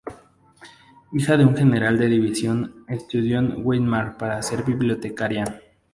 [1.13, 5.61] Hija de un General de División, estudió en Weimar para ser bibliotecaria.